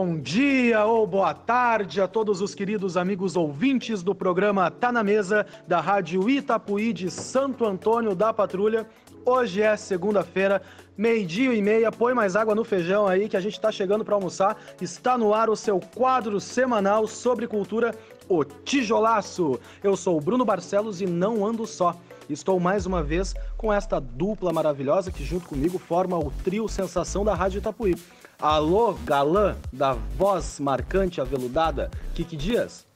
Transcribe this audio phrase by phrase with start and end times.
[0.00, 5.02] Bom dia ou boa tarde a todos os queridos amigos ouvintes do programa Tá na
[5.02, 8.86] Mesa da Rádio Itapuí de Santo Antônio da Patrulha.
[9.26, 10.62] Hoje é segunda-feira,
[10.96, 11.90] meio-dia e meia.
[11.90, 14.56] Põe mais água no feijão aí que a gente tá chegando para almoçar.
[14.80, 17.92] Está no ar o seu quadro semanal sobre cultura,
[18.28, 19.58] o Tijolaço.
[19.82, 21.96] Eu sou o Bruno Barcelos e não ando só.
[22.28, 27.24] Estou mais uma vez com esta dupla maravilhosa que junto comigo forma o trio Sensação
[27.24, 27.94] da Rádio Itapuí.
[28.38, 32.86] Alô, galã da voz marcante aveludada, Kiki Dias.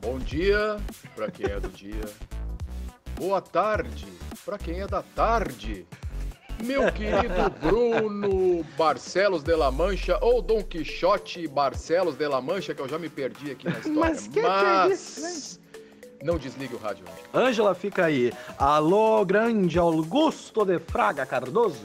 [0.00, 0.76] Bom dia
[1.16, 2.04] para quem é do dia.
[3.16, 4.06] Boa tarde
[4.44, 5.84] para quem é da tarde.
[6.62, 12.80] Meu querido Bruno Barcelos de la Mancha, ou Dom Quixote Barcelos de la Mancha, que
[12.80, 14.00] eu já me perdi aqui na história.
[14.00, 15.60] Mas que que é isso,
[16.22, 17.04] não desligue o rádio.
[17.34, 18.32] Ângela fica aí.
[18.58, 21.80] Alô, grande Augusto de Fraga Cardoso.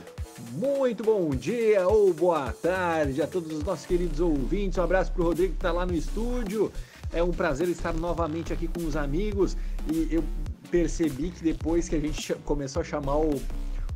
[0.51, 4.77] Muito bom dia ou boa tarde a todos os nossos queridos ouvintes.
[4.77, 6.71] Um abraço pro Rodrigo que está lá no estúdio.
[7.11, 9.55] É um prazer estar novamente aqui com os amigos
[9.91, 10.23] e eu
[10.71, 13.39] percebi que depois que a gente começou a chamar o,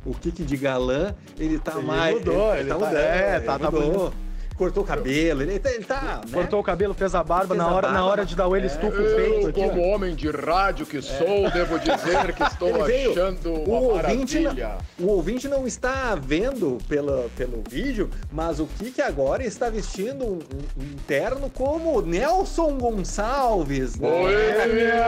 [0.06, 2.14] o Kiki de galã, ele tá Ele mais.
[2.14, 3.82] mudou, ele tá- mudando, é, ele tá- tá mudou.
[3.92, 4.12] bonito.
[4.58, 5.70] Cortou o cabelo, ele tá.
[5.72, 6.32] Ele tá né?
[6.32, 8.08] Cortou o cabelo, fez a barba, Fez na a hora, na barba.
[8.10, 9.60] hora de dar o ele estufa o peito Eu, aqui.
[9.62, 13.10] como homem de rádio que sou, devo dizer que estou Ele veio.
[13.12, 14.76] achando O uma ouvinte, maravilha.
[14.98, 20.24] não, o ouvinte não está vendo pela, pelo vídeo, mas o Kiki agora está vestindo
[20.24, 23.96] um, um- um terno como Nelson Gonçalves.
[23.96, 24.08] né?
[24.08, 25.06] Boêmia,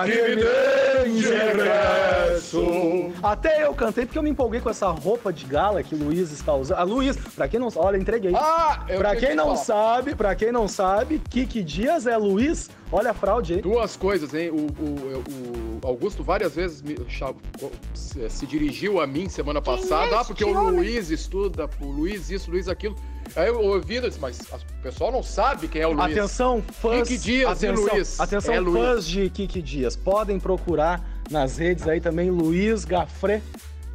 [0.00, 0.36] aqui
[1.08, 3.12] me regresso.
[3.22, 6.30] Até eu cantei porque eu me empolguei com essa roupa de gala que o Luiz
[6.30, 6.78] está usando.
[6.78, 8.32] A Luiz, pra quem não sabe, olha, entreguei.
[8.34, 9.56] Ah, eu pra quem que não falar.
[9.56, 12.70] sabe, pra quem não sabe, Kiki Dias é Luiz.
[12.90, 13.60] Olha a fraude aí.
[13.62, 14.50] Duas coisas, hein?
[14.50, 16.96] O, o- o Augusto várias vezes me
[17.94, 20.20] se, dirigiu a mim semana passada.
[20.20, 22.96] ah, porque o Luiz estuda, o Luiz isso, o Luiz aquilo.
[23.36, 26.16] Aí eu ouvi, eu disse, mas o pessoal não sabe quem é o Luiz.
[26.16, 27.06] Atenção, fãs.
[27.06, 28.20] Kiki Dias e atenção, Luiz.
[28.20, 28.82] Atenção, É Luiz.
[28.84, 29.94] fãs de Kiki Dias.
[29.96, 33.42] Podem procurar nas redes aí também Luiz Gafré.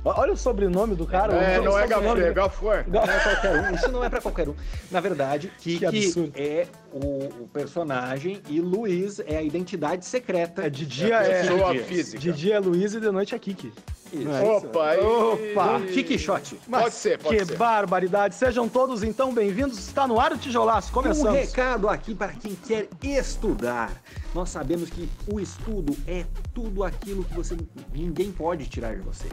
[0.05, 1.33] Olha o sobrenome do cara.
[1.33, 2.85] É, não é Gafé, é.
[2.87, 4.55] Não é qualquer um, isso não é pra qualquer um.
[4.91, 6.33] Na verdade, Kiki absurdo.
[6.35, 10.63] é o, o personagem e Luiz é a identidade secreta.
[10.65, 11.41] É, de dia É é.
[11.41, 12.19] pessoa física.
[12.19, 13.71] De dia é Luiz e de noite é Kiki.
[14.11, 14.29] Isso.
[14.29, 14.67] É isso?
[14.67, 16.59] Opa, Opa, Kiki Shot.
[16.69, 17.55] Pode ser, pode que ser.
[17.57, 18.35] barbaridade.
[18.35, 19.77] Sejam todos então bem-vindos.
[19.79, 20.89] Está no ar o Tijolaço.
[20.91, 21.33] Um Começamos.
[21.33, 23.89] recado aqui para quem quer estudar.
[24.33, 27.55] Nós sabemos que o estudo é tudo aquilo que você
[27.93, 29.27] ninguém pode tirar de você.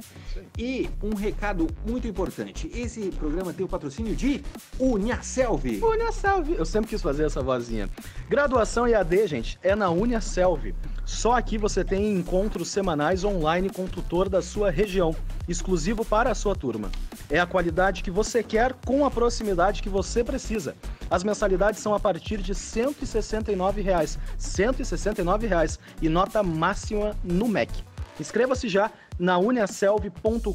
[0.58, 2.70] E um recado muito importante.
[2.74, 4.42] Esse programa tem o patrocínio de
[4.78, 5.82] Uniaselv.
[5.82, 6.54] Uniaselv.
[6.54, 7.88] Eu sempre quis fazer essa vozinha.
[8.28, 10.74] Graduação EAD, gente, é na Uniaselv.
[11.06, 15.16] Só aqui você tem encontros semanais online com o tutor da sua região,
[15.50, 16.90] exclusivo para a sua turma.
[17.28, 20.76] É a qualidade que você quer com a proximidade que você precisa.
[21.10, 27.72] As mensalidades são a partir de 169 reais, 169 reais, e nota máxima no MEC.
[28.18, 30.54] Inscreva-se já na uniaselv.com.br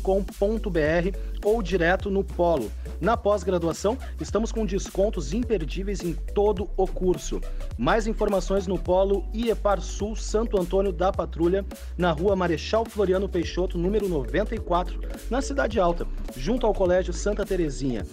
[1.44, 2.72] ou direto no Polo.
[3.00, 7.40] Na pós-graduação, estamos com descontos imperdíveis em todo o curso.
[7.78, 11.64] Mais informações no Polo IEPAR Sul Santo Antônio da Patrulha,
[11.98, 15.00] na rua Marechal Floriano Peixoto, número 94,
[15.30, 18.06] na Cidade Alta, junto ao Colégio Santa Terezinha.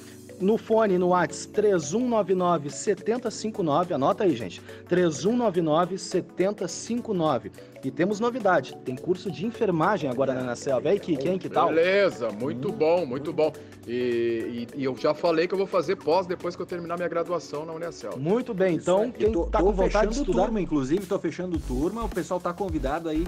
[0.43, 4.61] No fone, no Whats 3199 7059, anota aí, gente.
[4.89, 7.53] 3199 7059.
[7.85, 10.89] E temos novidade, tem curso de enfermagem agora na Selva.
[10.89, 11.69] E aí, Kiki, hein, que tal?
[11.69, 13.53] Beleza, muito bom, muito bom.
[13.87, 16.97] E, e- e eu já falei que eu vou fazer pós depois que eu terminar
[16.97, 18.17] minha graduação na Unicel.
[18.19, 21.59] Muito bem, então quem tô, tá tô com vontade de estudar, turma, inclusive, tô fechando
[21.59, 22.05] turma.
[22.05, 23.25] O pessoal tá convidado aí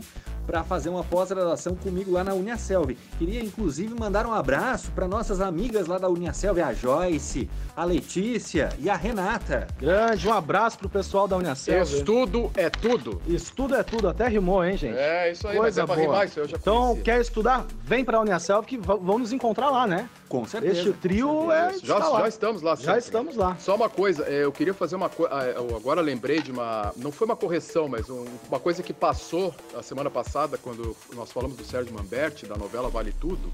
[0.47, 2.97] para fazer uma pós-graduação comigo lá na Uniaselv.
[3.19, 8.69] Queria, inclusive, mandar um abraço para nossas amigas lá da Uniaselv, a Joyce, a Letícia
[8.79, 9.67] e a Renata.
[9.79, 11.83] grande, um abraço pro pessoal da Uniaselv.
[11.95, 13.21] Estudo é tudo.
[13.27, 14.97] Estudo é tudo, até rimou, hein, gente?
[14.99, 16.07] É, isso aí, Coisa mas é pra boa.
[16.15, 17.05] rimar isso, eu já Então, conhecia.
[17.05, 17.67] quer estudar?
[17.83, 20.09] Vem pra Uniaselv que vão nos encontrar lá, né?
[20.29, 20.79] Com certeza.
[20.79, 21.73] Este trio é.
[21.83, 22.21] Já, está lá.
[22.23, 22.75] já estamos lá.
[22.75, 22.99] Já sempre.
[22.99, 23.57] estamos lá.
[23.59, 25.33] Só uma coisa, é, eu queria fazer uma coisa.
[25.77, 26.93] Agora lembrei de uma.
[26.97, 31.31] Não foi uma correção, mas um- uma coisa que passou a semana passada, quando nós
[31.31, 33.53] falamos do Sérgio Manberti, da novela Vale Tudo.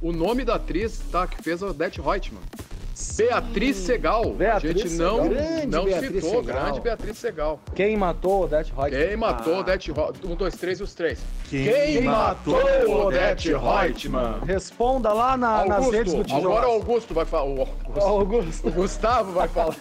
[0.00, 2.40] O nome da atriz tá, que fez a Odete Reutemann.
[3.16, 4.32] Beatriz Segal.
[4.34, 5.28] Beatriz a gente não, Segal.
[5.28, 6.30] Grande não Beatriz citou.
[6.30, 6.42] Segal.
[6.64, 7.60] Grande Beatriz Segal.
[7.74, 9.06] Quem matou Odete Reutemann?
[9.08, 9.58] Quem matou Ah.
[9.60, 10.32] Odete Reutemann?
[10.32, 11.18] Um, dois, três e os três.
[11.48, 14.40] Quem matou Odete Reutemann?
[14.44, 16.48] Responda lá na- nas redes do Tijolo.
[16.52, 17.44] agora o Augusto vai falar.
[17.44, 17.66] O
[18.00, 19.74] o O Gustavo vai falar.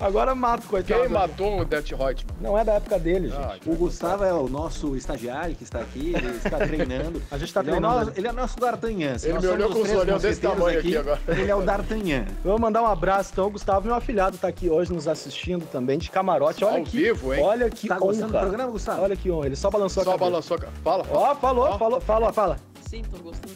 [0.00, 1.00] Agora mato, coitado.
[1.02, 2.36] Quem matou o Det Reutemann?
[2.40, 3.38] Não é da época dele, gente.
[3.40, 7.22] Ah, O Gustavo é o nosso estagiário que está aqui, ele está treinando.
[7.30, 9.16] A gente tá ele É o treinando nosso, ele é o nosso D'Artagnan.
[9.22, 11.20] Ele nós me olhou com os olhão desse tamanho aqui agora.
[11.28, 12.24] Ele é o D'Artagnan.
[12.44, 13.46] Vou mandar um abraço, então.
[13.46, 16.64] O Gustavo, meu afilhado, tá aqui hoje nos assistindo também, de camarote.
[16.64, 17.42] Olha Ao que, vivo, hein?
[17.42, 18.46] Olha que Tá gostando do honra.
[18.46, 19.02] programa, Gustavo?
[19.02, 19.46] Olha que honra.
[19.46, 20.30] Ele só balançou Só a cabeça.
[20.30, 21.18] balançou a Fala, fala.
[21.20, 21.78] Ó, falou, Ó.
[21.78, 22.56] falou, fala, fala.
[22.88, 23.54] Sim, tô gostando.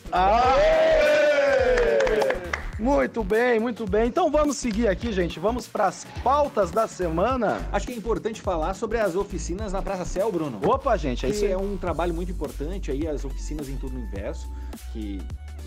[2.82, 4.08] Muito bem, muito bem.
[4.08, 5.38] Então vamos seguir aqui, gente.
[5.38, 7.64] Vamos para as pautas da semana.
[7.70, 10.58] Acho que é importante falar sobre as oficinas na Praça Céu, Bruno.
[10.64, 14.50] Opa, gente, é isso é um trabalho muito importante aí, as oficinas em turno inverso,
[14.92, 15.22] que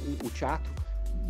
[0.06, 0.70] o, o teatro,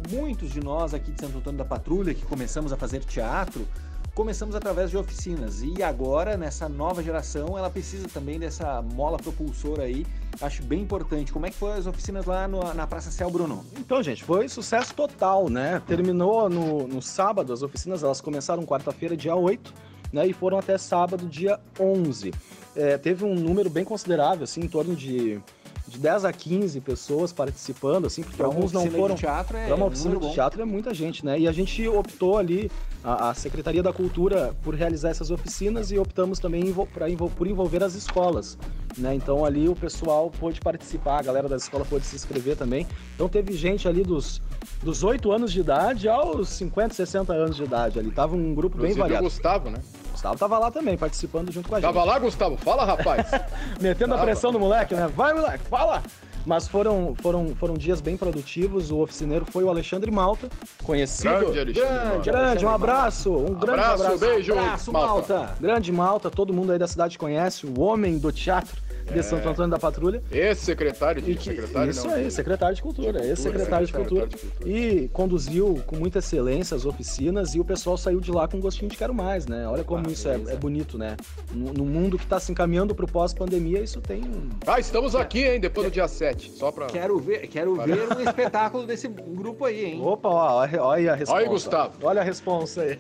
[0.10, 3.68] muitos de nós aqui de Santo Antônio da Patrulha, que começamos a fazer teatro,
[4.16, 5.62] começamos através de oficinas.
[5.62, 10.06] E agora, nessa nova geração, ela precisa também dessa mola propulsora aí.
[10.42, 11.32] Acho bem importante.
[11.34, 13.64] Como é que foram as oficinas lá no- na Praça Céu, Bruno?
[13.78, 15.82] Então, gente, foi sucesso total, né?
[15.86, 19.74] Terminou no, no sábado, as oficinas elas começaram quarta-feira, dia 8,
[20.14, 20.26] né?
[20.26, 22.34] E foram até sábado, dia 11.
[22.76, 25.40] É, teve um número bem considerável, assim, em torno de,
[25.88, 29.16] de 10 a 15 pessoas participando, assim, porque Pra uma alguns não foram.
[29.16, 31.40] teatro é Para uma um oficina de teatro é muita gente, né?
[31.40, 32.72] E a gente optou ali,
[33.04, 37.06] a, a Secretaria da Cultura, por realizar essas oficinas e optamos também envol- pra
[37.36, 38.58] por envolver as escolas.
[38.98, 39.14] Né?
[39.14, 42.88] Então ali o pessoal pôde participar, a galera da escola pôde se inscrever também.
[43.14, 44.42] Então teve gente ali dos,
[44.82, 48.10] dos 8 anos de idade aos 50, 60 anos de idade ali.
[48.10, 49.24] Tava um grupo bem Inclusive o variado.
[49.26, 49.80] Gustavo, né?
[50.26, 51.86] Gustavo tava lá também, participando junto com a gente.
[51.88, 52.58] Tava lá, Gustavo?
[52.58, 53.28] Fala, rapaz.
[53.80, 54.28] Metendo a Tava.
[54.28, 55.08] pressão no moleque, né?
[55.08, 56.02] Vai, moleque, fala!
[56.46, 58.92] Mas foram, foram, foram dias bem produtivos.
[58.92, 60.48] O oficineiro foi o Alexandre Malta,
[60.84, 61.30] conhecido.
[61.52, 61.74] Grande Alexandre.
[61.74, 62.06] Grande.
[62.06, 62.32] Malta.
[62.32, 64.20] Grande, um abraço, um grande Abraço, abraço.
[64.20, 65.34] beijo, Abraço, Malta.
[65.38, 65.56] Malta!
[65.60, 69.22] Grande Malta, todo mundo aí da cidade conhece, o homem do teatro de É.
[69.22, 70.22] Santo Antônio da Patrulha.
[70.32, 73.94] Ex-secretário de E que- secretário, isso não, aí, de- secretário de Cultura, de ex-secretário de
[73.94, 74.40] Cultura, Cultura.
[74.40, 75.04] secretário de Cultura.
[75.04, 78.60] E conduziu com muita excelência as oficinas e o pessoal saiu de lá com um
[78.62, 79.68] gostinho de quero mais, né?
[79.68, 81.16] Olha como Ah, isso é, é bonito, né?
[81.54, 84.50] No, no mundo que está se encaminhando para o pós-pandemia, isso tem um...
[84.66, 86.52] Ah, estamos aqui, hein, depois do dia 7.
[86.52, 86.88] Só pra.
[86.88, 90.02] Quero ver, quero ver um espetáculo desse grupo aí, hein?
[90.02, 91.42] Opa, ó, olha olha a resposta.
[91.44, 91.94] Aí, Gustavo.
[92.04, 92.98] Olha a resposta aí.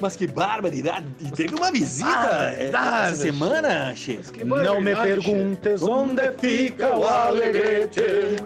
[0.00, 1.06] Mas que barbaridade!
[1.20, 4.44] E teve uma visita Barbaridade, essa semana, chefe.
[4.44, 8.36] Não me perguntes onde fica o alegrete.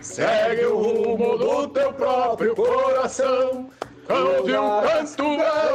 [0.00, 3.68] Segue o rumo do teu próprio coração.
[4.08, 5.24] Ouve um canto,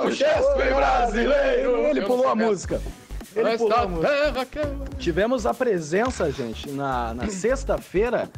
[0.06, 1.78] um gesto brasileiro.
[1.88, 2.82] Ele pulou a música.
[3.36, 4.70] Ele pulou a música.
[4.98, 8.30] Tivemos a presença, gente, na, na sexta-feira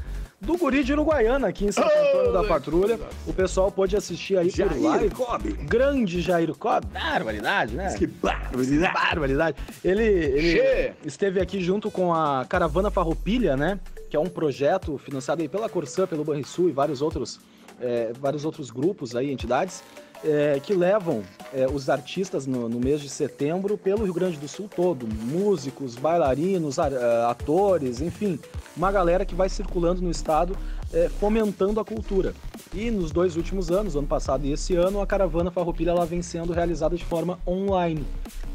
[0.44, 2.88] do Guri de Uruguaiana aqui em Santo Antônio da Oh, Patrulha.
[2.98, 3.16] verdade.
[3.25, 5.10] O pessoal pôde assistir aí por Jair live.
[5.16, 5.54] Cobb.
[5.63, 6.86] Grande Jair Cobb.
[6.94, 7.94] Barbaridade, né?
[7.98, 8.94] Que barbaridade!
[8.94, 9.57] Barbaridade.
[9.84, 10.94] Ele, ele Che.
[11.06, 13.80] esteve aqui junto com a Caravana Farroupilha, né?
[14.10, 17.40] Que é um projeto financiado aí pela Corsã, pelo Banrisul e vários outros,
[17.81, 19.84] é, vários outros grupos aí, entidades,
[20.23, 21.21] é, que levam
[21.53, 25.07] é, os artistas no, no mês de setembro pelo Rio Grande do Sul todo.
[25.07, 28.39] Músicos, bailarinos, ar- é, atores, enfim.
[28.75, 30.57] Uma galera que vai circulando no estado
[30.94, 32.34] é, fomentando a cultura.
[32.74, 36.22] E nos dois últimos anos, ano passado e esse ano, a Caravana Farroupilha ela vem
[36.22, 38.06] sendo realizada de forma online.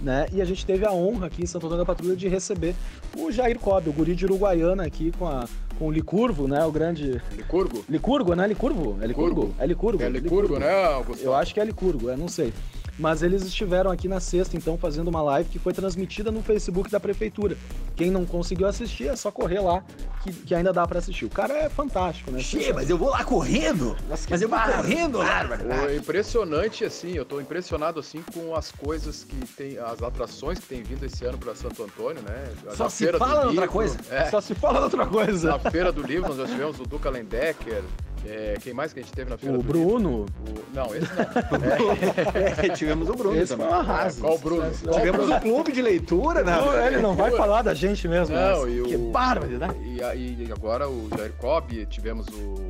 [0.00, 0.26] Né?
[0.32, 2.74] E a gente teve a honra aqui em Santo Antônio da Patrulha de receber
[3.16, 5.44] o Jair Cobb, o guri de Uruguaiana aqui com, a,
[5.76, 6.64] com o Licurvo, né?
[6.64, 7.20] O grande...
[7.36, 7.84] Licurgo?
[7.88, 8.46] Licurgo, né?
[8.46, 8.98] Licurvo?
[9.00, 9.40] É Licurgo?
[9.42, 9.54] Licurgo.
[9.58, 10.02] É Licurgo.
[10.04, 11.24] É Licurgo, né, Augusto?
[11.24, 12.52] Eu acho que é Licurgo, é, não sei.
[12.98, 16.90] Mas eles estiveram aqui na sexta, então, fazendo uma live que foi transmitida no Facebook
[16.90, 17.56] da Prefeitura.
[17.94, 19.84] Quem não conseguiu assistir, é só correr lá,
[20.22, 21.24] que, que ainda dá pra assistir.
[21.24, 22.40] O cara é fantástico, né?
[22.40, 23.96] Che, mas eu vou lá correndo!
[24.08, 25.42] Mas eu vou correndo lá!
[25.88, 30.66] É impressionante, assim, eu tô impressionado, assim, com as coisas que tem, as atrações que
[30.66, 32.52] tem vindo esse ano para Santo Antônio, né?
[32.74, 33.98] Só Na se Feira do fala outra Livro, coisa.
[34.10, 35.48] É, Só se fala outra coisa.
[35.50, 37.82] na Feira do Livro nós já tivemos o Duca Lendecker,
[38.26, 40.62] é, quem mais que a gente teve na Feira O do Bruno, Livro?
[40.62, 42.64] O- não, esse não.
[42.64, 43.80] É, tivemos o Bruno esse foi também.
[43.80, 44.20] arraso.
[44.20, 44.62] Qual o Bruno?
[44.82, 45.36] Qual Tivemos Bruno?
[45.36, 46.56] o clube de leitura, né?
[46.86, 48.34] Ele não vai falar da gente mesmo.
[48.34, 49.74] Não, mas e o- Que barbaridade.
[49.84, 52.68] E, aí, e agora o Jair Cobb, tivemos o...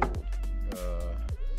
[0.77, 1.09] ah,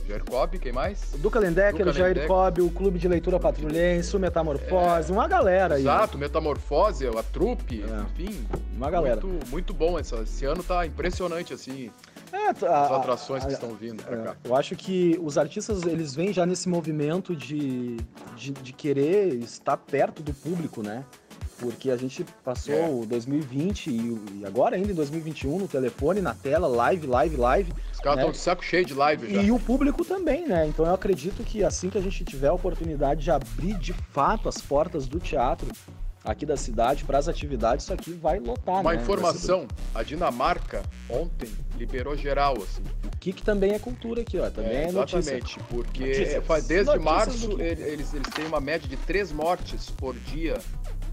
[0.07, 1.13] Jair Cobb, quem mais?
[1.13, 2.25] O Duca Lendecker, Duca o Jair.
[2.27, 5.81] Cobb, o Clube de Leitura Patrulhense, o Metamorfose, uma galera aí.
[5.81, 8.01] Exato, Metamorfose, a trupe, É.
[8.23, 8.43] enfim.
[8.75, 9.21] Uma galera.
[9.21, 11.91] Muito, muito bom essa, esse ano tá impressionante, assim,
[12.31, 14.35] É, as a- atrações que a- estão vindo pra É, cá.
[14.43, 17.97] eu acho que os artistas eles vêm já nesse movimento de,
[18.35, 21.03] de, de querer estar perto do público, né?
[21.59, 22.87] Porque a gente passou É.
[22.87, 27.73] o 2020 e, e agora ainda em 2021 no telefone, na tela, live, live, live.
[27.91, 28.21] Os caras né?
[28.23, 29.41] estão de saco cheio de live já.
[29.41, 30.65] E o público também, né?
[30.67, 34.47] Então eu acredito que assim que a gente tiver a oportunidade de abrir de fato
[34.47, 35.67] as portas do teatro
[36.23, 38.81] aqui da cidade para as atividades, isso aqui vai lotar.
[38.81, 39.01] Uma né?
[39.01, 42.83] informação: a Dinamarca ontem liberou geral, assim.
[43.05, 44.49] O que, também é cultura aqui, ó.
[44.49, 46.45] Também é, é exatamente, porque Notícias.
[46.45, 50.57] faz- desde Notícias março eles, eles têm uma média de três mortes por dia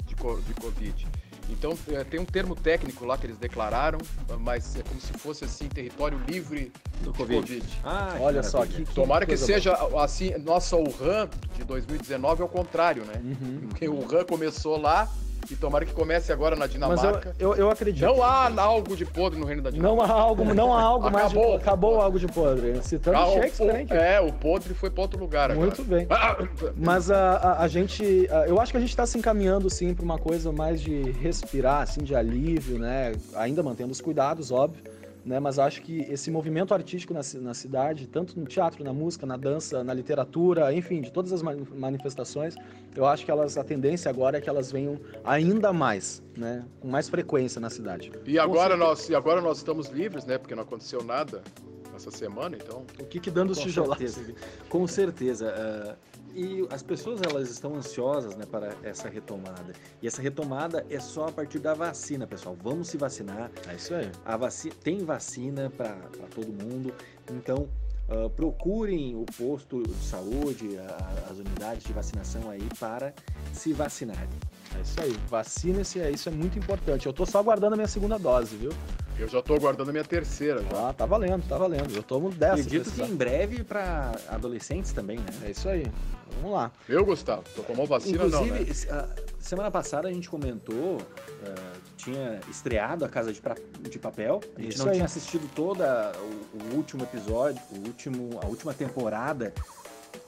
[0.06, 1.06] de, de Covid.
[1.48, 3.98] Então eh, tem um termo técnico lá que eles declararam,
[4.40, 6.72] mas é como se fosse assim território livre
[7.02, 7.40] Do Covid.
[7.40, 7.80] Covid.
[7.84, 9.72] Ah, Olha só, que, que Tomara que seja
[10.02, 13.20] assim, nossa Wuhan de 2019 é o contrário, né?
[13.22, 13.68] Uhum.
[13.68, 15.08] Porque o Wuhan começou lá
[15.50, 17.36] e tomara que comece agora na Mas eu, Dinamarca.
[17.38, 18.04] eu, eu acredito.
[18.04, 20.06] Não há algo de podre no reino da Dinamarca.
[20.06, 21.56] Não há algo, não há algo mais de Acabou.
[21.56, 22.80] acabou algo de podre.
[22.82, 23.86] Citando Ah, o- Shakespeare, hein?
[23.90, 25.66] o, é, o podre foi para outro lugar agora.
[25.66, 26.06] Muito bem.
[26.10, 26.36] Ah,
[26.76, 29.94] Mas a, a, a gente, a- eu acho que a gente está se encaminhando sim
[29.94, 33.12] para uma coisa mais de respirar, assim, de alívio, né?
[33.34, 34.82] Ainda mantendo os cuidados, óbvio,
[35.26, 35.40] né?
[35.40, 39.36] Mas acho que esse movimento artístico na, na cidade, tanto no teatro, na música, na
[39.36, 42.54] dança, na literatura, enfim, de todas as mani- manifestações,
[42.94, 46.64] eu acho que elas, a tendência agora é que elas venham ainda mais, né?
[46.80, 48.12] Com mais frequência na cidade.
[48.24, 50.38] E agora nós, e agora nós estamos livres, né?
[50.38, 51.42] Porque não aconteceu nada
[51.96, 52.84] essa semana, então.
[53.00, 54.34] O que que dando os certeza.
[54.68, 55.52] Com certeza.
[55.56, 55.96] ah,
[56.34, 59.72] e as pessoas elas estão ansiosas né, para essa retomada.
[60.02, 62.56] E essa retomada é só a partir da vacina, pessoal.
[62.62, 63.50] Vamos se vacinar.
[63.68, 64.10] É isso aí.
[64.24, 65.96] A vaci tem vacina para
[66.34, 66.92] todo mundo.
[67.32, 67.68] Então,
[68.08, 73.14] ah, procurem o posto de saúde, a- as unidades de vacinação aí para
[73.52, 74.28] se vacinarem.
[74.76, 75.16] É isso aí.
[75.28, 77.06] Vacine-se, é, isso é muito importante.
[77.06, 78.70] Eu tô só aguardando a minha segunda dose, viu?
[79.18, 80.88] Eu já tô aguardando a minha terceira já.
[80.88, 81.94] Ah, tá valendo, tá valendo.
[81.94, 85.26] Eu tomo 10 se Acredito que em breve para adolescentes também, né?
[85.44, 85.86] É isso aí.
[86.42, 86.70] Vamos lá.
[86.88, 89.08] Eu, Gustavo, tu tomou vacina Inclusive, não, né?
[89.38, 90.98] semana passada a gente comentou,
[91.46, 94.40] ah, tinha estreado a Casa de, Pra- de Papel.
[94.56, 94.96] A gente Isso não aí.
[94.96, 99.54] tinha assistido toda o, o último episódio, o último, a última temporada,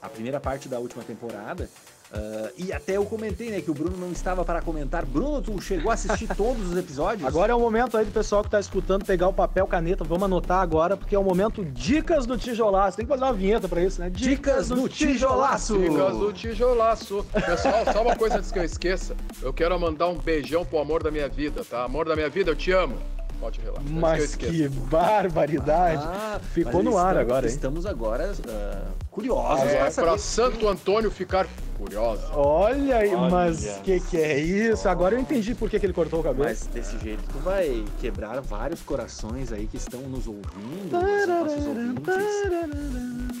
[0.01, 1.69] a primeira parte da última temporada.
[2.11, 5.05] Ah, e até eu comentei, né, que o Bruno não estava para comentar.
[5.05, 7.27] Bruno, tu chegou a assistir todos os episódios?
[7.27, 10.03] Agora é o momento aí do pessoal que tá escutando pegar o papel, caneta.
[10.03, 12.97] Vamos anotar agora, porque é o momento Dicas do Tijolaço.
[12.97, 14.09] Tem que fazer uma vinheta pra isso, né?
[14.09, 15.77] Dicas do Tijolaço.
[15.77, 17.25] Dicas do tijolaço.
[17.45, 19.15] Pessoal, só uma coisa antes que eu esqueça.
[19.41, 21.83] Eu quero mandar um beijão pro amor da minha vida, tá?
[21.83, 22.97] Amor da minha vida, eu te amo.
[23.39, 23.83] Pode relaxar.
[23.87, 26.03] antes Mas que que barbaridade.
[26.05, 27.53] Ah, Ficou no ar estamos- agora, hein?
[27.53, 28.81] Estamos agora ah,
[29.11, 30.19] curiosos É, para saber.
[30.19, 32.27] Santo Antônio ficar curiosa.
[32.33, 34.89] Olha aí, mas que que é isso?
[34.89, 36.43] Agora eu entendi por que, que ele cortou o cabelo.
[36.43, 42.05] Mas desse jeito tu vai quebrar vários corações aí que estão nos ouvindo, ouvintes.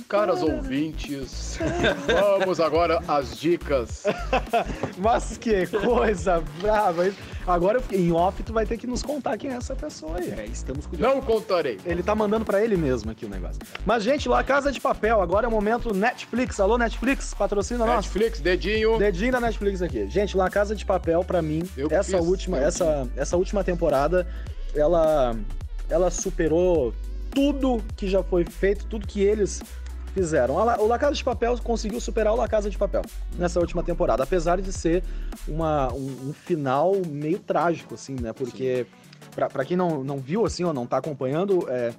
[0.09, 1.59] Caras ouvintes,
[2.39, 4.03] vamos agora às dicas.
[4.97, 7.11] Mas que coisa brava.
[7.45, 10.17] Agora eu fiquei- em off tu vai ter que nos contar quem é essa pessoa
[10.17, 10.31] aí.
[10.31, 11.15] É, estamos curiosos.
[11.15, 11.77] Não contarei.
[11.85, 13.59] Ele tá mandando pra ele mesmo aqui o negócio.
[13.85, 16.59] Mas, gente, lá Casa de Papel, agora é o momento Netflix.
[16.59, 17.97] Alô, Netflix, patrocina nós.
[17.97, 18.97] Netflix, dedinho.
[18.97, 20.09] Dedinho da Netflix aqui.
[20.09, 23.63] Gente, lá Casa de Papel, pra mim, Eu essa fiz, última, eu essa, essa última
[23.63, 24.27] temporada,
[24.73, 25.35] ela,
[25.87, 26.95] ela superou
[27.29, 29.61] tudo que já foi feito, tudo que eles
[30.19, 30.55] fizeram.
[30.55, 33.01] O La Casa de Papel conseguiu superar o La Casa de Papel
[33.37, 35.03] nessa última temporada, apesar de ser
[35.47, 38.33] uma, um, um final meio trágico, assim, né?
[38.33, 38.85] Porque,
[39.33, 41.93] pra, pra quem não, não viu, assim, ou não tá acompanhando, é,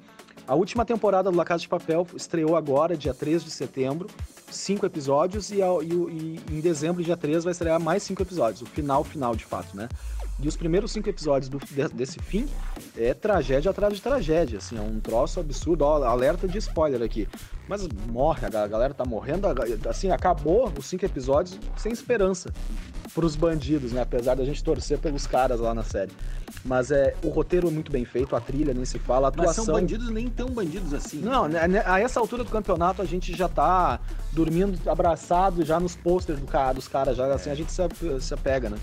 [0.46, 4.08] a última temporada do La Casa de Papel estreou agora, dia 3 de setembro,
[4.50, 8.66] cinco episódios, e, e e em dezembro, dia 3, vai estrear mais cinco episódios, o
[8.66, 9.88] final, final, de fato, né?
[10.42, 12.48] E os primeiros cinco episódios do- de- desse fim
[12.96, 17.28] é tragédia atrás de tragédia, assim, é um troço absurdo, ó, alerta de spoiler aqui.
[17.68, 19.46] Mas morre, a ga- a galera tá morrendo,
[19.88, 22.50] assim, acabou os cinco episódios sem esperança
[23.14, 24.00] pros bandidos, né?
[24.02, 26.10] Apesar da gente torcer pelos caras lá na série.
[26.64, 29.40] Mas é, o roteiro é muito bem feito, a trilha nem se fala, a Mas
[29.40, 29.64] atuação...
[29.66, 31.18] são bandidos nem tão bandidos assim.
[31.20, 33.98] Não, né, né, a essa altura do campeonato a gente já tá
[34.32, 37.82] dormindo abraçado já nos posters do cara, dos caras, já assim a gente se,
[38.20, 38.78] se apega, né?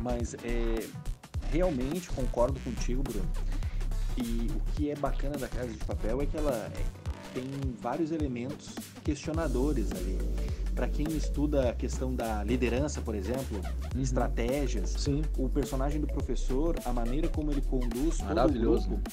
[0.00, 0.86] Mas é,
[1.50, 3.28] realmente concordo contigo, Bruno.
[4.16, 6.84] E o que é bacana da Casa de Papel é que ela é,
[7.32, 7.44] tem
[7.80, 8.74] vários elementos
[9.04, 10.18] questionadores ali.
[10.74, 13.60] Para quem estuda a questão da liderança, por exemplo,
[14.00, 15.22] estratégias, Sim.
[15.36, 18.88] o personagem do professor, a maneira como ele conduz todo o Maravilhoso.
[18.88, 19.10] grupo,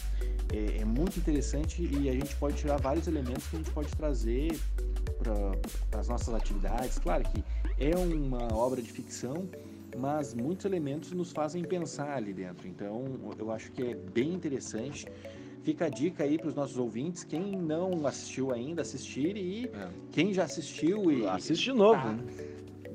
[0.54, 3.89] é, é muito interessante e a gente pode tirar vários elementos que a gente pode
[3.89, 4.60] trazer
[5.18, 7.00] para as nossas atividades.
[7.00, 7.44] Claro que
[7.80, 9.48] é uma obra de ficção,
[9.97, 12.67] mas muitos elementos nos fazem pensar ali dentro.
[12.67, 13.05] Então,
[13.37, 15.05] eu acho que é bem interessante.
[15.63, 19.87] Fica a dica aí para os nossos ouvintes, quem não assistiu ainda, assistir e É.
[20.11, 22.01] quem já assistiu e Assiste de novo.
[22.01, 22.11] Tá.
[22.13, 22.23] né?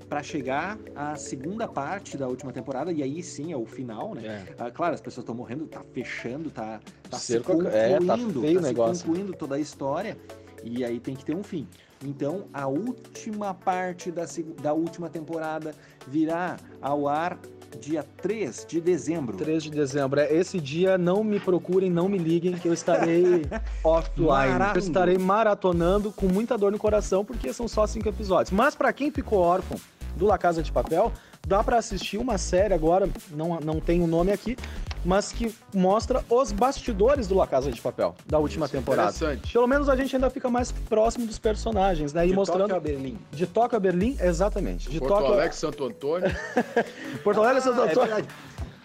[0.08, 4.44] para chegar à segunda parte da última temporada e aí sim é o final, né?
[4.48, 4.54] É.
[4.58, 8.14] Ah, claro, as pessoas estão morrendo, tá fechando, tá, tá se Cerco- concluindo, é, tá
[8.16, 8.18] o
[8.56, 9.06] se negócio.
[9.06, 10.18] concluindo toda a história
[10.64, 11.64] e aí tem que ter um fim.
[12.04, 14.24] Então, a última parte da,
[14.62, 15.74] da última temporada
[16.08, 17.38] virá ao ar
[17.78, 19.36] dia 3 de dezembro.
[19.36, 20.18] 3 de dezembro.
[20.18, 23.42] É, esse dia não me procurem, não me liguem, que eu estarei
[23.84, 24.28] offline.
[24.28, 24.76] Marando.
[24.76, 28.50] Eu estarei maratonando com muita dor no coração, porque são só cinco episódios.
[28.50, 29.78] Mas pra quem ficou órfão
[30.16, 31.12] do La Casa de Papel,
[31.46, 34.56] dá pra assistir uma série agora, não, não tem o nome aqui,
[35.04, 39.10] mas que mostra os bastidores do La Casa de Papel, da última Isso é temporada.
[39.10, 39.52] Interessante.
[39.52, 42.26] Pelo menos a gente ainda fica mais próximo dos personagens, né?
[42.26, 42.60] E de mostrando.
[42.68, 43.18] Tóquio a Berlim.
[43.32, 44.90] De Tóquio a Berlim, exatamente.
[44.90, 46.30] De Porto Tóquio Alegre, Santo Antônio.
[47.24, 48.14] Porto Alegre, Santo Ah, é Antônio.
[48.14, 48.28] verdade.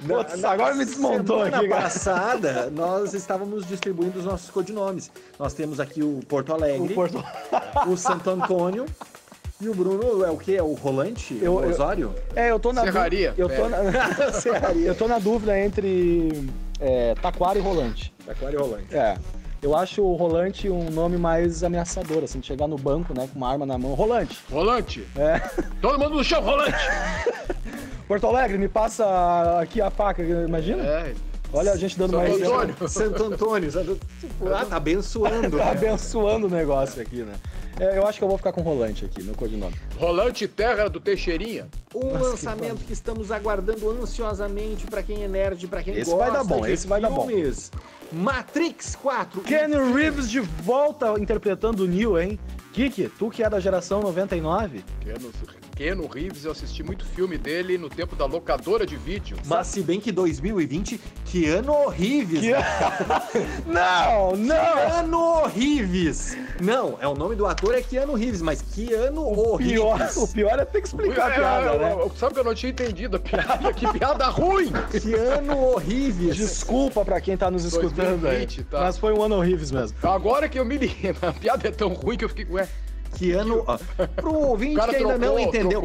[0.07, 1.81] Putz, agora me desmontou semana aqui, cara.
[1.83, 5.09] passada, nós estávamos distribuindo os nossos codinomes.
[5.39, 7.23] Nós temos aqui o Porto Alegre, O Porto...
[7.87, 8.85] o Santo Antônio
[9.61, 10.53] e o Bruno é o quê?
[10.55, 11.37] É o Rolante?
[11.41, 12.13] Eu- o eu- Osório?
[12.35, 13.31] É, eu tô na Serraria.
[13.31, 14.31] dú- Eu tô na...
[14.33, 14.87] Serraria.
[14.87, 18.13] eu tô na dúvida entre é, Taquara e Rolante.
[18.25, 18.95] Taquara e Rolante.
[18.95, 19.17] É.
[19.61, 23.37] Eu acho o Rolante um nome mais ameaçador, assim, de chegar no banco, né, com
[23.39, 23.93] uma arma na mão.
[23.93, 24.37] Rolante.
[24.51, 25.07] Rolante.
[25.15, 25.39] É.
[25.81, 26.77] Todo mundo no chão, rolante.
[28.07, 30.83] Porto Alegre, me passa aqui a faca, imagina?
[30.83, 31.13] É.
[31.51, 32.41] Olha a gente dando Santo mais...
[32.41, 32.89] Antônio.
[32.89, 33.71] Santo Antônio.
[33.71, 33.99] Santo...
[34.19, 35.57] Tipo, ah, tá abençoando.
[35.57, 35.71] Tá né?
[35.71, 37.33] abençoando o negócio aqui, né?
[37.79, 39.75] É, eu acho que eu vou ficar com Rolante aqui, meu codinome.
[39.97, 41.67] Rolante Terra do Teixeirinha.
[41.93, 46.25] Um Nossa, lançamento que, estamos aguardando ansiosamente pra quem é nerd, pra quem Esse gosta
[46.25, 47.27] vai dar bom, esse vai dar bom.
[48.11, 49.41] Matrix 4.
[49.41, 52.39] Keanu Reeves de volta interpretando o Neo, hein?
[52.71, 55.31] Kiki, tu que é da geração 99, Keanu,
[55.75, 59.35] Keanu Reeves, eu assisti muito filme dele no tempo da locadora de vídeo.
[59.45, 62.39] Mas se bem que 2020, Keanu Reeves.
[62.39, 62.53] Que-
[63.67, 64.55] não, não!
[64.55, 66.37] Keanu Reeves.
[66.61, 70.15] Não, é o nome do ator é Keanu Reeves, mas Keanu Pior, Reeves.
[70.15, 72.11] o pior é ter que explicar a É, piada, eu- né?
[72.15, 73.73] Sabe que eu não tinha entendido a piada?
[73.73, 74.71] Que piada ruim!
[75.01, 76.37] Keanu Reeves.
[76.37, 78.45] Desculpa pra quem tá nos escutando aí.
[78.45, 78.79] 2020, tá.
[78.79, 79.97] Mas foi um ano horrível mesmo.
[80.01, 82.65] Agora que eu me liguei, a piada é tão ruim que eu fiquei, ué,
[83.17, 83.63] Keanu.
[83.67, 83.77] ó,
[84.15, 85.81] Pro ouvinte que ainda trocou, não entendeu.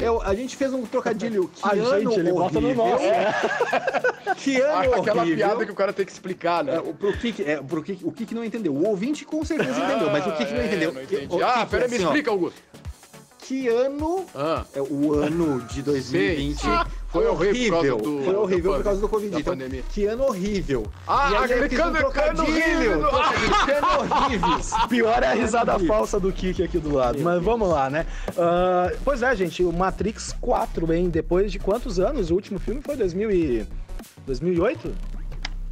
[0.00, 1.50] eu- a gente fez um trocadilho.
[1.62, 3.04] A Keanu gente, ele bota no nosso?
[4.42, 5.36] Keanu aquela horrível.
[5.36, 6.76] piada que o cara tem que explicar, né?
[6.76, 8.72] É, pro Kik, é, pro Kik, o Kik não entendeu.
[8.74, 10.92] O ouvinte com certeza entendeu, mas o Kik não é, entendeu.
[10.92, 11.26] Não entendi.
[11.34, 12.60] O ah, peraí, me assim, ó, explica, Augusto.
[13.38, 16.70] Que ano Ah, é o ano de 2020 Sei.
[17.14, 19.30] Foi horrível por causa do- foi horrível por causa do Covid.
[19.32, 19.82] da Então, pandemia.
[19.88, 20.86] que ano horrível.
[21.06, 23.00] Ah, e aí aquele eu fiz um cano- trocadilho.
[24.28, 24.72] Reeves.
[24.88, 25.94] Pior é a risada Horrível.
[25.94, 27.18] falsa do Kiki aqui do lado.
[27.20, 28.06] Mas vamos lá, né?
[28.36, 31.08] Ah, pois é, gente, o Matrix 4, hein?
[31.08, 32.30] Depois de quantos anos?
[32.30, 33.66] O último filme foi 2000 e...
[34.26, 34.92] 2008?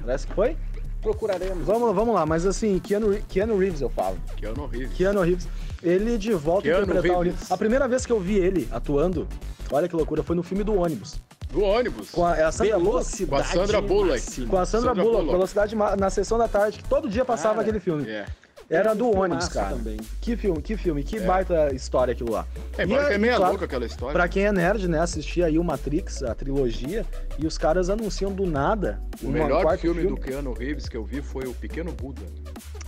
[0.05, 0.57] Parece que foi?
[1.01, 1.67] Procuraremos.
[1.67, 4.17] Vamos, vamos lá, mas assim, Keanu, Keanu Reeves eu falo.
[4.37, 4.97] Keanu Reeves.
[4.97, 5.49] Keanu Reeves,
[5.83, 7.23] ele de volta a Keanu interpretar.
[7.23, 7.51] Reeves.
[7.51, 9.27] A primeira vez que eu vi ele atuando,
[9.73, 11.17] olha que loucura, foi no filme do ônibus.
[11.53, 12.11] Do ônibus.
[12.11, 12.93] Com a, é a Sandra Bullock.
[12.93, 13.31] Velocidade.
[13.31, 14.09] Com a Sandra Bullock.
[14.11, 14.49] máxima.
[14.49, 15.33] Com a Sandra, Sandra Bullock, Bullock.
[15.33, 18.09] Velocidade na sessão da tarde, que todo dia passava Cara, aquele filme.
[18.09, 18.25] É.
[18.71, 19.77] Era do ônibus, cara.
[19.77, 19.99] também.
[20.19, 22.47] Que filme, que filme, que baita história aquilo lá.
[22.79, 24.15] É, E é aí, meia claro, louca aquela história.
[24.15, 27.05] Pra quem é nerd, né, assistir aí o Matrix, a trilogia,
[27.39, 31.05] e os caras anunciam do nada O melhor quarto filme, do Keanu Reeves que eu
[31.05, 32.23] vi foi o Pequeno Buda.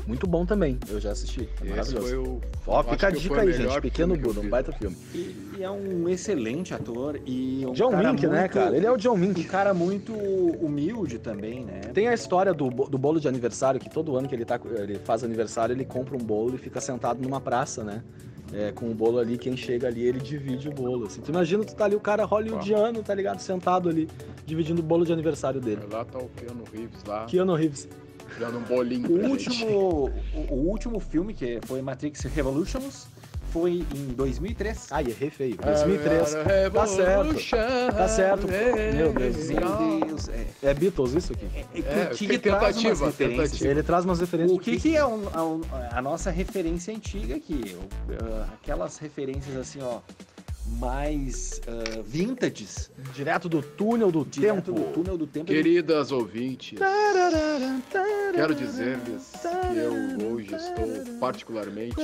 [0.06, 1.40] Muito bom também, eu já assisti.
[1.60, 2.06] É Esse maravilhoso.
[2.08, 2.40] foi o.
[2.66, 3.80] Ó, fica a dica aí, gente.
[3.80, 4.96] Pequeno Buda, um baita filme.
[5.14, 8.76] E, e é um excelente ator e um John cara Mink, né, muito- cara?
[8.76, 9.44] Ele é o John Um Mink.
[9.44, 11.80] cara muito humilde também, né?
[11.94, 14.98] Tem a história do, do bolo de aniversário, que todo ano que ele, tá, ele
[14.98, 18.02] faz aniversário, ele compra um bolo e fica sentado numa praça, né?
[18.56, 21.06] É, com o bolo ali, quem chega ali, ele divide o bolo.
[21.06, 21.20] Assim.
[21.20, 23.40] Tu imagina, tu tá ali, o cara hollywoodiano, tá ligado?
[23.40, 24.08] Sentado ali,
[24.46, 25.82] dividindo o bolo de aniversário dele.
[25.90, 27.88] Lá tá o Keanu Reeves lá, Keanu Reeves.
[28.38, 33.08] dando um bolinho O último, o, o último filme, que foi Matrix Revolutions,
[33.54, 34.88] foi em 2003.
[34.90, 35.56] Ai, errei feio.
[35.56, 36.34] 2003.
[36.72, 37.34] Tá certo.
[37.96, 38.46] Tá certo.
[38.48, 39.50] Meu Deus.
[39.50, 41.46] Meu É, É Beatles isso aqui?
[41.55, 41.61] é,
[42.00, 43.16] É, o que, tem que traz umas referências.
[43.50, 43.70] tentativa.
[43.70, 44.57] Ele traz umas referências.
[44.57, 45.61] O que, que é um- a, um-
[45.92, 47.77] a nossa referência antiga aqui?
[48.55, 50.00] Aquelas referências assim, ó,
[50.66, 54.81] mais ah, vintages, Direto do túnel do direto tempo.
[54.81, 55.46] do túnel do tempo.
[55.46, 56.79] Queridas ouvintes,
[58.35, 61.96] quero dizer-lhes que eu hoje estou particularmente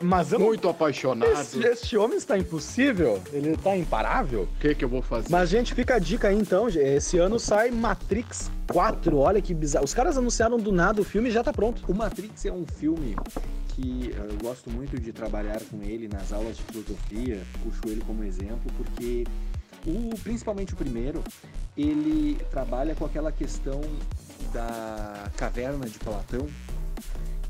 [0.00, 1.30] Mas eu muito apaixonado.
[1.32, 3.20] Esse, este homem está impossível?
[3.32, 4.42] Ele está imparável?
[4.42, 5.28] O que que eu vou fazer?
[5.30, 6.68] Mas, gente, fica a dica aí então.
[6.68, 6.84] gente.
[6.84, 9.16] Esse ano sai Matrix 4.
[9.16, 9.84] Olha que bizarro.
[9.84, 11.82] Os caras anunciaram do nada o filme e já tá pronto.
[11.88, 13.16] O Matrix é um filme
[13.80, 18.02] que ah, eu gosto muito de trabalhar com ele nas aulas de filosofia, puxo ele
[18.02, 19.24] como exemplo, porque
[19.86, 21.24] o, principalmente o primeiro,
[21.76, 23.80] ele trabalha com aquela questão
[24.52, 26.46] da caverna de Platão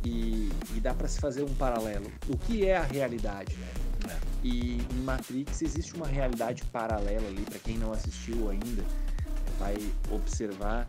[0.04, 2.06] e, e dá para se fazer um paralelo.
[2.28, 3.68] O que é a realidade, né?
[4.42, 8.84] E em Matrix existe uma realidade paralela ali, para quem não assistiu ainda,
[9.58, 9.76] vai
[10.10, 10.86] observar.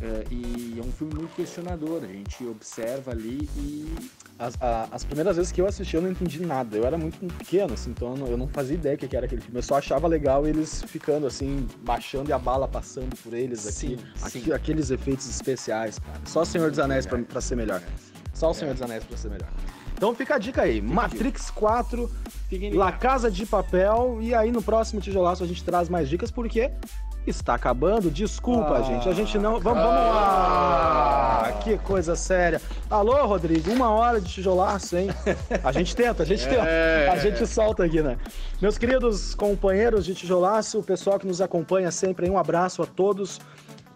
[0.00, 2.02] Eh, e é um filme muito questionador.
[2.04, 3.94] A gente observa ali e
[4.38, 6.76] as, a, as primeiras vezes que eu assisti eu não entendi nada.
[6.76, 9.26] Eu era muito pequeno, assim, então eu não, eu não fazia ideia o que era
[9.26, 9.58] aquele filme.
[9.58, 13.96] Eu só achava legal eles ficando assim, baixando e a bala passando por eles aqui.
[13.96, 14.52] Sim, Aqui- sim.
[14.52, 16.20] aqueles efeitos especiais, cara.
[16.24, 17.82] Só o Senhor dos Anéis pra, pra ser melhor.
[18.32, 18.54] Só o É.
[18.54, 19.48] Senhor dos Anéis pra ser melhor.
[19.94, 20.80] Então fica a dica aí.
[20.80, 22.10] Matrix 4,
[22.48, 23.02] Fiquem La ligados.
[23.02, 24.18] Casa de Papel.
[24.22, 26.70] E aí no próximo tijolaço a gente traz mais dicas, porque
[27.30, 28.10] está acabando.
[28.10, 29.08] Desculpa, Ah, gente.
[29.08, 29.58] A gente não.
[29.60, 31.52] Vamos, vamos lá!
[31.62, 32.60] Que coisa séria.
[32.88, 35.08] Alô, Rodrigo, uma hora de tijolaço, hein?
[35.62, 36.62] A gente tenta, a gente tenta.
[36.66, 37.08] É.
[37.12, 38.16] A gente solta aqui, né?
[38.60, 43.40] Meus queridos companheiros de tijolaço, o pessoal que nos acompanha sempre, um abraço a todos.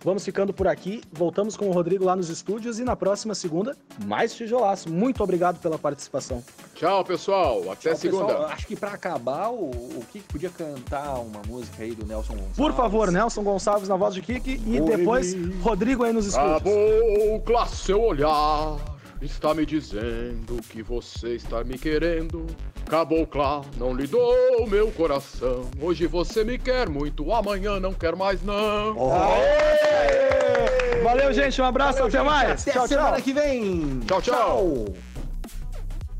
[0.04, 1.00] Vamos ficando por aqui.
[1.10, 4.92] Voltamos com o Rodrigo lá nos estúdios e na próxima segunda, mais tijolaço.
[4.92, 6.44] Muito obrigado pela participação.
[6.74, 7.62] Tchau, pessoal.
[7.72, 8.26] Até Tchau, segunda.
[8.26, 8.46] pessoal.
[8.48, 12.56] acho que pra acabar, o, o Kiki podia cantar uma música aí do Nelson Gonçalves.
[12.56, 14.96] Por favor, Nelson Gonçalves na voz de Kiki e Oi.
[14.96, 16.62] depois Rodrigo aí nos estúdios.
[16.62, 18.76] Cabocla, seu olhar
[19.24, 22.46] está me dizendo que você está me querendo.
[22.86, 25.70] Cabocla, não lhe dou meu coração.
[25.80, 29.12] Hoje você me quer muito, amanhã não quer mais não.
[29.12, 31.02] Aê!
[31.02, 31.60] Valeu, gente.
[31.60, 32.02] Um abraço.
[32.02, 32.62] até mais.
[32.62, 33.22] Até tchau, semana tchau.
[33.22, 34.00] que vem.
[34.00, 34.34] Tchau, tchau.
[34.34, 35.13] tchau.